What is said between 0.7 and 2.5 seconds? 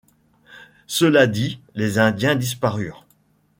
Cela dit, les Indiens